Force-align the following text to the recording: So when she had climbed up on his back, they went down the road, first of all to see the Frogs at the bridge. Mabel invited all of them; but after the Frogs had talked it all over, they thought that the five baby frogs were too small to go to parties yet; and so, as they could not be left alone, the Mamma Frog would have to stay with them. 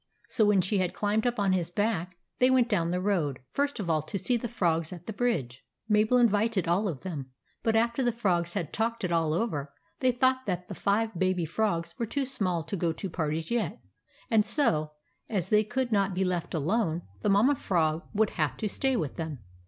So 0.29 0.45
when 0.45 0.61
she 0.61 0.79
had 0.79 0.95
climbed 0.95 1.27
up 1.27 1.37
on 1.37 1.53
his 1.53 1.69
back, 1.69 2.17
they 2.39 2.49
went 2.49 2.67
down 2.67 2.89
the 2.89 2.99
road, 2.99 3.37
first 3.51 3.79
of 3.79 3.87
all 3.87 4.01
to 4.01 4.17
see 4.17 4.35
the 4.35 4.47
Frogs 4.47 4.91
at 4.91 5.05
the 5.05 5.13
bridge. 5.13 5.63
Mabel 5.87 6.17
invited 6.17 6.67
all 6.67 6.87
of 6.87 7.01
them; 7.01 7.29
but 7.61 7.75
after 7.75 8.01
the 8.01 8.11
Frogs 8.11 8.53
had 8.53 8.73
talked 8.73 9.03
it 9.03 9.11
all 9.11 9.31
over, 9.31 9.71
they 9.99 10.11
thought 10.11 10.47
that 10.47 10.67
the 10.67 10.73
five 10.73 11.13
baby 11.19 11.45
frogs 11.45 11.93
were 11.99 12.07
too 12.07 12.25
small 12.25 12.63
to 12.63 12.75
go 12.75 12.91
to 12.91 13.11
parties 13.11 13.51
yet; 13.51 13.79
and 14.31 14.43
so, 14.43 14.89
as 15.29 15.49
they 15.49 15.63
could 15.63 15.91
not 15.91 16.15
be 16.15 16.23
left 16.25 16.55
alone, 16.55 17.03
the 17.21 17.29
Mamma 17.29 17.53
Frog 17.53 18.01
would 18.11 18.31
have 18.31 18.57
to 18.57 18.67
stay 18.67 18.95
with 18.95 19.17
them. 19.17 19.37